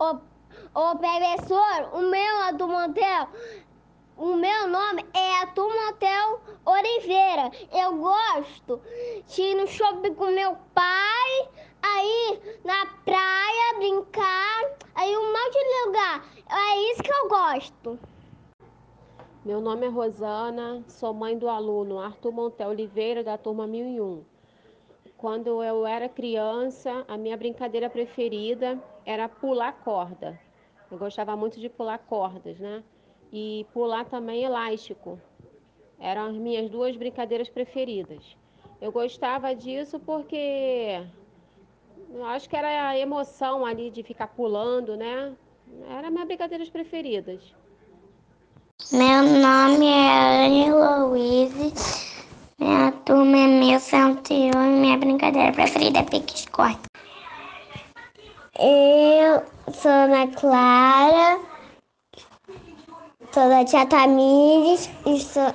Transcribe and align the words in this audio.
Ô, 0.00 0.16
ô 0.74 0.96
professor, 0.96 1.90
o 1.92 2.00
meu 2.08 2.36
Arthur 2.38 2.68
Montel, 2.68 3.28
o 4.16 4.34
meu 4.34 4.66
nome 4.66 5.04
é 5.12 5.40
Arthur 5.42 5.68
Montel 5.68 6.40
Oliveira. 6.64 7.50
Eu 7.70 7.98
gosto 7.98 8.80
de 9.26 9.42
ir 9.42 9.54
no 9.56 9.66
shopping 9.66 10.14
com 10.14 10.28
meu 10.28 10.56
pai, 10.74 11.48
aí 11.82 12.40
na 12.64 12.86
praia 13.04 13.76
brincar, 13.76 14.70
aí 14.94 15.14
um 15.14 15.32
monte 15.34 15.52
de 15.52 15.86
lugar. 15.86 16.24
É 16.48 16.92
isso 16.92 17.02
que 17.02 17.12
eu 17.12 17.28
gosto. 17.28 17.98
Meu 19.44 19.60
nome 19.60 19.84
é 19.84 19.90
Rosana, 19.90 20.82
sou 20.88 21.12
mãe 21.12 21.36
do 21.36 21.46
aluno 21.46 21.98
Arthur 21.98 22.32
Montel 22.32 22.70
Oliveira, 22.70 23.22
da 23.22 23.36
turma 23.36 23.66
1001. 23.66 24.24
Quando 25.20 25.62
eu 25.62 25.86
era 25.86 26.08
criança, 26.08 27.04
a 27.06 27.18
minha 27.18 27.36
brincadeira 27.36 27.90
preferida 27.90 28.82
era 29.04 29.28
pular 29.28 29.70
corda. 29.84 30.40
Eu 30.90 30.96
gostava 30.96 31.36
muito 31.36 31.60
de 31.60 31.68
pular 31.68 31.98
cordas, 31.98 32.58
né? 32.58 32.82
E 33.30 33.66
pular 33.74 34.06
também 34.06 34.44
elástico. 34.44 35.20
Eram 35.98 36.28
as 36.28 36.36
minhas 36.36 36.70
duas 36.70 36.96
brincadeiras 36.96 37.50
preferidas. 37.50 38.34
Eu 38.80 38.90
gostava 38.90 39.54
disso 39.54 40.00
porque 40.00 41.04
eu 42.14 42.24
acho 42.24 42.48
que 42.48 42.56
era 42.56 42.88
a 42.88 42.98
emoção 42.98 43.66
ali 43.66 43.90
de 43.90 44.02
ficar 44.02 44.28
pulando, 44.28 44.96
né? 44.96 45.36
Eram 45.98 46.10
minhas 46.10 46.28
brincadeiras 46.28 46.70
preferidas. 46.70 47.42
Meu 48.90 49.22
nome 49.22 49.86
é 49.86 50.46
Anne 50.46 50.72
Louise, 50.72 51.74
minha 52.58 52.92
turma 52.92 53.38
é 53.38 53.46
1101 53.46 53.58
minha 53.58 53.78
brincadeira 55.30 55.52
preferida 55.52 55.98
é 56.00 56.02
pique-escorte. 56.02 56.80
Eu 58.58 59.42
sou 59.72 59.90
Ana 59.90 60.26
Clara, 60.28 61.38
sou 63.32 63.48
da 63.48 63.64
Tia 63.64 63.86
Tamires 63.86 64.90
e 65.06 65.20
sou 65.20 65.54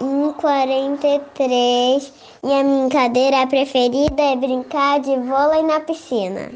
em 0.00 0.32
43 0.32 2.12
e 2.42 2.52
a 2.52 2.62
minha 2.62 2.88
brincadeira 2.88 3.46
preferida 3.46 4.22
é 4.22 4.36
brincar 4.36 5.00
de 5.00 5.16
vôlei 5.16 5.62
na 5.62 5.80
piscina. 5.80 6.52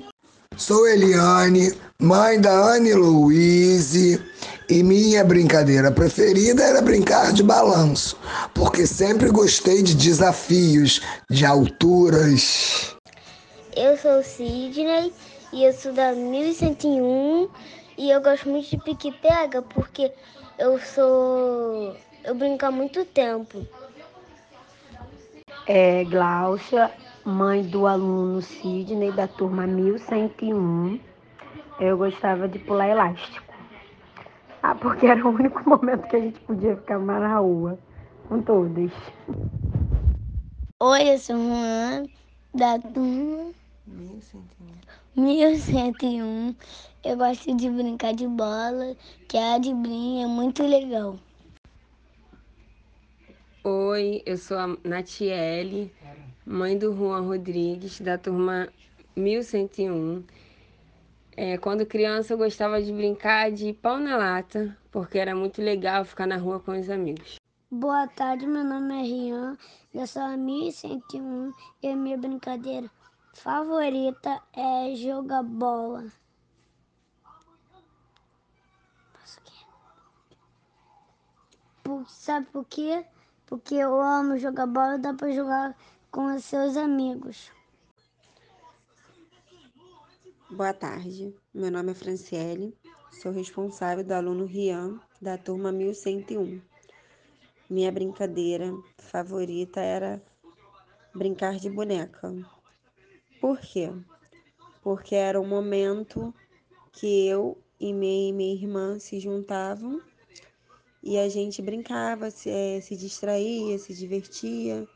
Sou 0.57 0.87
Eliane, 0.89 1.73
mãe 2.03 2.41
da 2.41 2.51
Anne 2.51 2.93
Louise, 2.95 4.23
e 4.71 4.83
minha 4.83 5.25
brincadeira 5.25 5.91
preferida 5.91 6.63
era 6.63 6.83
brincar 6.83 7.33
de 7.33 7.43
balanço, 7.43 8.19
porque 8.55 8.87
sempre 8.87 9.31
gostei 9.31 9.83
de 9.83 9.95
desafios, 9.95 11.01
de 11.31 11.47
alturas. 11.47 12.95
Eu 13.75 13.97
sou 13.97 14.23
Sidney 14.23 15.13
e 15.53 15.65
eu 15.65 15.73
sou 15.73 15.93
da 15.93 16.13
1101 16.13 17.49
e 17.97 18.11
eu 18.11 18.21
gosto 18.21 18.49
muito 18.49 18.69
de 18.69 18.77
pique-pega 18.79 19.63
porque 19.63 20.13
eu 20.59 20.79
sou. 20.79 21.97
eu 22.25 22.35
brinco 22.35 22.67
há 22.67 22.71
muito 22.71 23.05
tempo. 23.07 23.67
É 25.67 26.05
Glaucia, 26.05 26.91
mãe 27.25 27.63
do 27.63 27.87
aluno 27.87 28.43
Sidney 28.43 29.13
da 29.13 29.27
turma 29.27 29.67
1101. 29.67 31.01
Eu 31.81 31.97
gostava 31.97 32.49
de 32.49 32.59
pular 32.59 32.89
elástico. 32.89 33.48
Porque 34.81 35.07
era 35.07 35.27
o 35.27 35.31
único 35.31 35.69
momento 35.69 36.07
que 36.09 36.17
a 36.17 36.21
gente 36.21 36.39
podia 36.41 36.77
ficar 36.77 36.99
mais 36.99 37.21
na 37.21 37.39
rua, 37.39 37.79
com 38.29 38.41
todas. 38.43 38.93
Oi, 40.81 41.15
eu 41.15 41.19
sou 41.19 41.37
Juan, 41.37 42.09
da 42.55 42.79
turma 42.79 43.53
1101. 45.17 46.55
Eu 47.05 47.17
gosto 47.17 47.57
de 47.57 47.69
brincar 47.71 48.15
de 48.15 48.29
bola, 48.29 48.97
que 49.29 49.37
a 49.37 49.59
de 49.59 49.75
brinca 49.75 50.25
é 50.25 50.27
muito 50.27 50.63
legal. 50.63 51.17
Oi, 53.65 54.23
eu 54.25 54.37
sou 54.37 54.57
a 54.57 54.77
Natiele, 54.85 55.93
mãe 56.47 56.79
do 56.79 56.95
Juan 56.95 57.23
Rodrigues, 57.23 58.01
da 58.01 58.17
turma 58.17 58.69
1101. 59.17 60.23
É, 61.41 61.57
quando 61.57 61.87
criança 61.87 62.33
eu 62.33 62.37
gostava 62.37 62.83
de 62.83 62.93
brincar 62.93 63.53
de 63.53 63.73
pau 63.73 63.97
na 63.97 64.17
lata, 64.17 64.77
porque 64.91 65.21
era 65.21 65.37
muito 65.37 65.63
legal 65.63 66.05
ficar 66.05 66.27
na 66.27 66.37
rua 66.37 66.59
com 66.59 66.73
os 66.73 66.91
amigos. 66.91 67.37
Boa 67.71 68.09
tarde, 68.09 68.45
meu 68.45 68.65
nome 68.65 68.93
é 68.99 69.03
Rian, 69.03 69.57
eu 69.95 70.05
sou 70.05 70.23
a 70.23 70.37
1101 70.37 71.53
e 71.81 71.91
a 71.91 71.95
minha 71.95 72.19
brincadeira 72.19 72.91
favorita 73.35 74.43
é 74.53 74.97
jogar 74.97 75.45
bola. 75.45 76.07
Sabe 82.09 82.47
por 82.47 82.65
quê? 82.65 83.07
Porque 83.47 83.77
eu 83.77 84.01
amo 84.01 84.39
jogar 84.39 84.67
bola 84.67 84.99
dá 84.99 85.15
para 85.15 85.31
jogar 85.31 85.77
com 86.11 86.35
os 86.35 86.45
seus 86.45 86.77
amigos. 86.77 87.53
Boa 90.51 90.73
tarde, 90.73 91.37
meu 91.53 91.71
nome 91.71 91.93
é 91.93 91.95
Franciele, 91.95 92.75
sou 93.21 93.31
responsável 93.31 94.03
do 94.03 94.13
aluno 94.13 94.47
Rian, 94.47 94.99
da 95.21 95.37
turma 95.37 95.71
1101. 95.71 96.59
Minha 97.69 97.93
brincadeira 97.93 98.73
favorita 98.97 99.79
era 99.79 100.23
brincar 101.15 101.57
de 101.57 101.69
boneca. 101.69 102.35
Por 103.39 103.61
quê? 103.61 103.93
Porque 104.83 105.15
era 105.15 105.39
o 105.39 105.47
momento 105.47 106.35
que 106.93 107.27
eu 107.27 107.63
e 107.79 107.93
minha, 107.93 108.33
minha 108.33 108.55
irmã 108.55 108.99
se 108.99 109.21
juntavam 109.21 110.01
e 111.03 111.19
a 111.19 111.29
gente 111.29 111.61
brincava, 111.61 112.31
se, 112.31 112.49
é, 112.49 112.81
se 112.81 112.97
distraía, 112.97 113.79
se 113.79 113.93
divertia, 113.93 114.89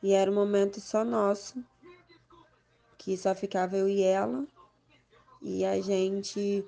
e 0.00 0.12
era 0.12 0.30
um 0.30 0.34
momento 0.34 0.80
só 0.80 1.04
nosso, 1.04 1.60
que 2.96 3.16
só 3.16 3.34
ficava 3.34 3.76
eu 3.76 3.88
e 3.88 4.00
ela 4.00 4.46
e 5.42 5.64
a 5.64 5.80
gente 5.80 6.64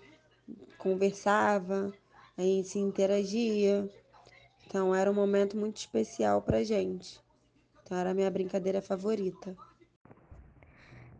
conversava, 0.76 1.92
a 2.36 2.42
gente 2.42 2.68
se 2.68 2.78
interagia. 2.78 3.88
Então 4.66 4.94
era 4.94 5.10
um 5.10 5.14
momento 5.14 5.56
muito 5.56 5.76
especial 5.76 6.42
pra 6.42 6.64
gente. 6.64 7.20
Então 7.82 7.96
era 7.96 8.10
a 8.10 8.14
minha 8.14 8.30
brincadeira 8.30 8.82
favorita. 8.82 9.56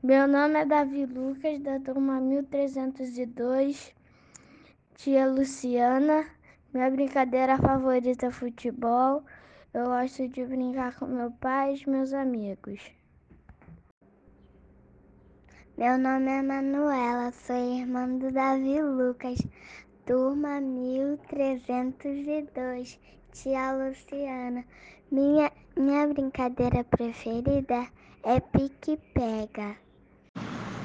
Meu 0.03 0.29
nome 0.29 0.59
é 0.59 0.67
Davi 0.67 1.07
Lucas, 1.07 1.61
da 1.61 1.81
turma 1.81 2.21
1302, 2.21 3.95
tia 4.97 5.27
Luciana. 5.27 6.27
Minha 6.75 6.91
brincadeira 6.91 7.57
favorita 7.57 8.27
é 8.27 8.31
futebol. 8.31 9.25
Eu 9.73 9.87
gosto 9.87 10.29
de 10.29 10.45
brincar 10.45 10.99
com 10.99 11.07
meu 11.07 11.31
pai 11.31 11.77
e 11.77 11.89
meus 11.89 12.13
amigos. 12.13 12.81
Meu 15.77 15.99
nome 15.99 16.31
é 16.31 16.41
Manuela, 16.41 17.33
sou 17.33 17.57
irmã 17.57 18.07
do 18.07 18.31
Davi 18.31 18.81
Lucas, 18.81 19.45
turma 20.07 20.61
1302, 20.61 22.97
tia 23.33 23.73
Luciana. 23.73 24.65
Minha, 25.11 25.51
minha 25.77 26.07
brincadeira 26.07 26.85
preferida 26.85 27.89
é 28.23 28.39
pique-pega. 28.39 29.75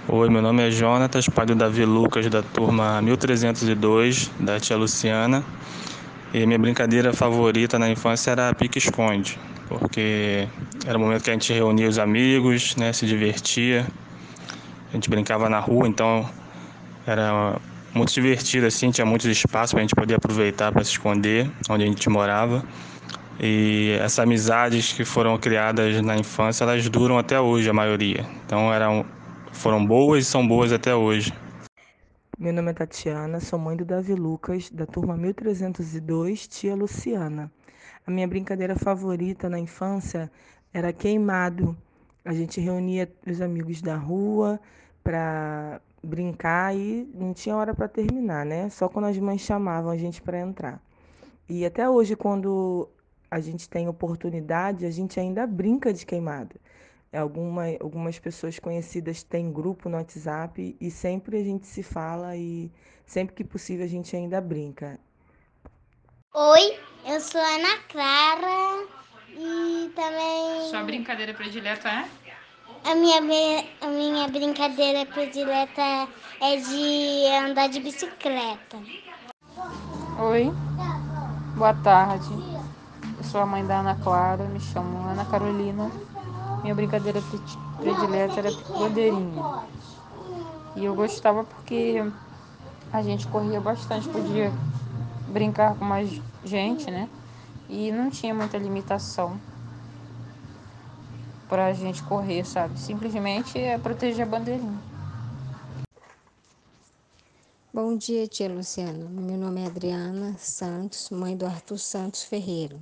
Oi, 0.08 0.28
meu 0.28 0.42
nome 0.42 0.68
é 0.68 0.72
Jonatas, 0.72 1.30
pai 1.30 1.46
do 1.46 1.54
Davi 1.54 1.86
Lucas, 1.86 2.28
da 2.28 2.42
turma 2.42 3.00
1302, 3.00 4.32
da 4.40 4.60
tia 4.60 4.76
Luciana. 4.76 5.44
E 6.34 6.48
minha 6.48 6.58
brincadeira 6.58 7.14
favorita 7.14 7.78
na 7.78 7.92
infância 7.92 8.32
era 8.32 8.52
pique-esconde, 8.56 9.38
porque 9.68 10.48
era 10.88 10.98
o 10.98 11.02
momento 11.02 11.26
que 11.26 11.30
a 11.30 11.34
gente 11.34 11.54
reunia 11.54 11.88
os 11.88 12.00
amigos, 12.00 12.76
né, 12.76 12.92
se 12.92 13.06
divertia. 13.06 13.86
A 14.90 14.94
gente 14.94 15.10
brincava 15.10 15.48
na 15.50 15.60
rua, 15.60 15.88
então 15.88 16.28
era 17.06 17.60
muito 17.94 18.12
divertido 18.14 18.66
assim, 18.66 18.92
tinha 18.92 19.06
muitos 19.06 19.28
espaços 19.28 19.72
para 19.72 19.80
a 19.80 19.84
gente 19.84 19.96
poder 19.96 20.16
aproveitar 20.16 20.72
para 20.72 20.84
se 20.84 20.92
esconder 20.92 21.50
onde 21.70 21.84
a 21.84 21.88
gente 21.88 22.10
morava. 22.10 22.64
E 23.40 23.98
essas 24.02 24.20
amizades 24.20 24.92
que 24.92 25.06
foram 25.06 25.38
criadas 25.38 26.02
na 26.02 26.18
infância, 26.18 26.64
elas 26.64 26.90
duram 26.90 27.18
até 27.18 27.40
hoje, 27.40 27.70
a 27.70 27.74
maioria. 27.74 28.26
Então 28.46 28.74
eram, 28.74 29.06
foram 29.52 29.86
boas 29.86 30.26
e 30.26 30.28
são 30.28 30.46
boas 30.46 30.74
até 30.74 30.94
hoje. 30.94 31.34
Meu 32.38 32.54
nome 32.54 32.72
é 32.72 32.74
Tatiana, 32.74 33.40
sou 33.40 33.60
mãe 33.60 33.78
do 33.78 33.86
Davi 33.86 34.14
Lucas, 34.14 34.70
da 34.70 34.86
turma 34.86 35.16
1302, 35.16 36.48
tia 36.48 36.76
Luciana. 36.76 37.52
A 38.08 38.12
minha 38.12 38.28
brincadeira 38.28 38.76
favorita 38.76 39.50
na 39.50 39.60
infância 39.60 40.32
era 40.74 40.92
queimado. 40.92 41.78
A 42.24 42.34
gente 42.34 42.60
reunia 42.60 43.12
os 43.26 43.42
amigos 43.42 43.82
da 43.82 43.96
rua 43.96 44.60
para 45.04 45.82
brincar 46.04 46.76
e 46.76 47.10
não 47.14 47.34
tinha 47.34 47.56
hora 47.56 47.74
para 47.74 47.88
terminar, 47.88 48.46
né? 48.46 48.70
Só 48.70 48.88
quando 48.90 49.06
as 49.06 49.18
mães 49.18 49.42
chamavam 49.42 49.92
a 49.92 49.98
gente 49.98 50.22
para 50.22 50.40
entrar. 50.40 50.82
E 51.48 51.66
até 51.66 51.90
hoje, 51.90 52.16
quando 52.16 52.90
a 53.32 53.40
gente 53.40 53.70
tem 53.70 53.88
oportunidade, 53.88 54.86
a 54.86 54.92
gente 54.92 55.20
ainda 55.20 55.46
brinca 55.48 55.94
de 55.94 56.06
queimada. 56.06 56.56
Alguma, 57.12 57.64
algumas 57.80 58.20
pessoas 58.20 58.60
conhecidas 58.60 59.24
têm 59.24 59.52
grupo 59.52 59.90
no 59.90 59.98
WhatsApp 59.98 60.78
e 60.80 60.92
sempre 60.92 61.38
a 61.38 61.44
gente 61.44 61.66
se 61.66 61.82
fala 61.82 62.36
e 62.36 62.72
sempre 63.06 63.34
que 63.34 63.44
possível 63.44 63.86
a 63.86 63.90
gente 63.90 64.16
ainda 64.16 64.40
brinca. 64.40 65.00
Oi, 66.36 66.78
eu 67.08 67.20
sou 67.20 67.42
Ana 67.42 67.80
Clara 67.90 68.99
e 69.40 69.90
também. 69.96 70.70
Sua 70.70 70.84
brincadeira 70.84 71.34
predileta 71.34 71.88
é? 71.88 72.06
A 72.84 72.96
minha, 72.96 73.18
a 73.82 73.88
minha 73.88 74.28
brincadeira 74.28 75.06
predileta 75.06 76.08
é 76.42 76.56
de 76.58 77.28
andar 77.48 77.70
de 77.70 77.80
bicicleta. 77.80 78.78
Oi, 80.20 80.52
boa 81.56 81.74
tarde. 81.74 82.34
Eu 83.18 83.24
sou 83.24 83.42
a 83.42 83.46
mãe 83.46 83.66
da 83.66 83.80
Ana 83.80 83.96
Clara, 83.96 84.44
me 84.44 84.60
chamo 84.60 85.08
Ana 85.08 85.24
Carolina. 85.26 85.90
Minha 86.62 86.76
brincadeira 86.76 87.22
predileta 87.80 88.40
era 88.40 88.52
bandeirinha. 88.78 89.44
E 90.76 90.84
eu 90.84 90.94
gostava 90.96 91.44
porque 91.46 92.04
a 92.92 93.02
gente 93.02 93.28
corria 93.28 93.62
bastante, 93.62 94.08
podia 94.10 94.52
brincar 95.28 95.76
com 95.76 95.86
mais 95.86 96.22
gente, 96.44 96.90
né? 96.92 97.08
E 97.70 97.92
não 97.92 98.10
tinha 98.10 98.34
muita 98.34 98.58
limitação 98.58 99.40
pra 101.48 101.72
gente 101.72 102.02
correr, 102.04 102.44
sabe? 102.44 102.80
Simplesmente 102.80 103.60
é 103.60 103.78
proteger 103.78 104.26
a 104.26 104.30
bandeirinha. 104.30 104.82
Bom 107.72 107.96
dia, 107.96 108.28
tia 108.28 108.50
Luciana. 108.50 109.08
Meu 109.08 109.38
nome 109.38 109.62
é 109.62 109.68
Adriana 109.68 110.36
Santos, 110.40 111.12
mãe 111.12 111.38
do 111.38 111.46
Arthur 111.46 111.78
Santos 111.78 112.24
Ferreira. 112.24 112.76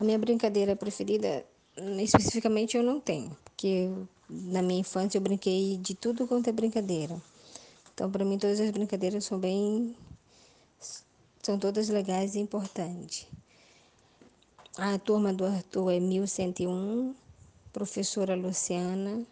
A 0.00 0.04
minha 0.04 0.18
brincadeira 0.18 0.74
preferida, 0.74 1.44
especificamente, 1.76 2.76
eu 2.76 2.82
não 2.82 2.98
tenho, 2.98 3.36
porque 3.44 3.88
na 4.28 4.60
minha 4.60 4.80
infância 4.80 5.16
eu 5.16 5.22
brinquei 5.22 5.76
de 5.76 5.94
tudo 5.94 6.26
quanto 6.26 6.50
é 6.50 6.52
brincadeira. 6.52 7.16
Então, 7.94 8.10
para 8.10 8.24
mim, 8.24 8.36
todas 8.36 8.58
as 8.58 8.70
brincadeiras 8.72 9.24
são 9.24 9.38
bem. 9.38 9.94
São 11.42 11.58
todas 11.58 11.88
legais 11.88 12.34
e 12.34 12.38
importantes. 12.38 13.26
A 14.78 14.98
turma 14.98 15.32
do 15.32 15.44
Arthur 15.44 15.90
é 15.90 16.00
1101, 16.00 17.14
professora 17.72 18.34
Luciana. 18.34 19.26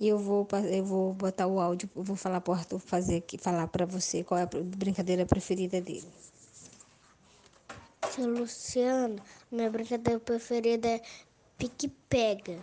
E 0.00 0.08
eu 0.08 0.18
vou, 0.18 0.48
eu 0.70 0.84
vou 0.84 1.12
botar 1.12 1.46
o 1.46 1.60
áudio, 1.60 1.88
vou 1.94 2.16
falar 2.16 2.40
para 2.40 2.52
o 2.52 2.54
Arthur 2.54 2.78
fazer, 2.78 3.22
falar 3.38 3.66
para 3.68 3.84
você 3.84 4.24
qual 4.24 4.38
é 4.38 4.44
a 4.44 4.48
brincadeira 4.64 5.26
preferida 5.26 5.80
dele. 5.80 6.08
Tia 8.10 8.26
Luciana, 8.26 9.22
minha 9.50 9.70
brincadeira 9.70 10.18
preferida 10.18 10.88
é 10.88 11.02
pique-pega. 11.58 12.58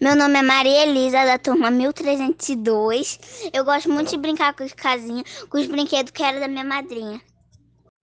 Meu 0.00 0.16
nome 0.16 0.38
é 0.38 0.42
Maria 0.42 0.82
Elisa, 0.84 1.24
da 1.24 1.38
turma 1.38 1.70
1302. 1.70 3.50
Eu 3.52 3.64
gosto 3.64 3.90
muito 3.90 4.10
de 4.10 4.16
brincar 4.16 4.54
com 4.54 4.64
as 4.64 4.72
casinhas, 4.72 5.44
com 5.44 5.58
os 5.58 5.66
brinquedos 5.66 6.10
que 6.10 6.22
era 6.22 6.40
da 6.40 6.48
minha 6.48 6.64
madrinha. 6.64 7.20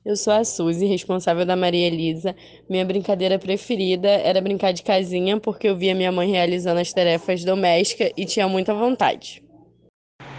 Eu 0.06 0.16
sou 0.16 0.34
a 0.34 0.44
Suzy, 0.44 0.86
responsável 0.86 1.46
da 1.46 1.56
Maria 1.56 1.88
Elisa. 1.88 2.36
Minha 2.70 2.86
brincadeira 2.86 3.40
preferida 3.40 4.10
era 4.10 4.42
brincar 4.42 4.74
de 4.74 4.84
casinha, 4.84 5.40
porque 5.40 5.68
eu 5.68 5.78
via 5.78 5.96
minha 5.96 6.12
mãe 6.12 6.30
realizando 6.30 6.80
as 6.80 6.92
tarefas 6.92 7.44
domésticas 7.44 8.12
e 8.18 8.26
tinha 8.26 8.48
muita 8.48 8.74
vontade. 8.74 9.42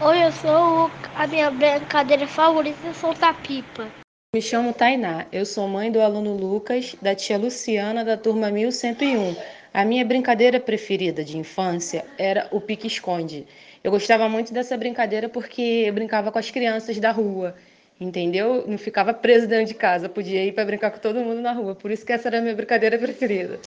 Oi, 0.01 0.25
eu 0.25 0.33
sou. 0.33 0.91
A 1.15 1.27
minha 1.27 1.51
brincadeira 1.51 2.27
favorita 2.27 2.87
é 2.87 2.93
soltar 2.93 3.41
pipa. 3.43 3.91
Me 4.35 4.43
chamo 4.43 4.73
Tainá, 4.73 5.27
eu 5.31 5.47
sou 5.47 5.69
mãe 5.69 5.93
do 5.93 6.01
aluno 6.01 6.37
Lucas, 6.37 6.97
da 7.01 7.15
tia 7.15 7.39
Luciana, 7.39 8.05
da 8.05 8.17
turma 8.17 8.51
1101. 8.51 9.37
A 9.75 9.85
minha 9.85 10.05
brincadeira 10.05 10.61
preferida 10.61 11.25
de 11.25 11.37
infância 11.37 12.07
era 12.17 12.47
o 12.53 12.61
pique-esconde. 12.61 13.45
Eu 13.83 13.91
gostava 13.91 14.29
muito 14.29 14.53
dessa 14.53 14.77
brincadeira 14.77 15.29
porque 15.29 15.61
eu 15.87 15.93
brincava 15.93 16.31
com 16.31 16.39
as 16.39 16.49
crianças 16.49 17.01
da 17.01 17.11
rua, 17.11 17.57
entendeu? 18.01 18.65
Não 18.69 18.79
ficava 18.79 19.13
preso 19.13 19.49
dentro 19.49 19.67
de 19.67 19.75
casa, 19.75 20.09
podia 20.09 20.45
ir 20.45 20.53
para 20.53 20.65
brincar 20.65 20.93
com 20.93 21.01
todo 21.01 21.19
mundo 21.25 21.41
na 21.43 21.53
rua. 21.53 21.75
Por 21.75 21.91
isso 21.91 22.07
que 22.07 22.13
essa 22.13 22.29
era 22.29 22.39
a 22.39 22.41
minha 22.41 22.55
brincadeira 22.55 22.97
preferida. 22.99 23.61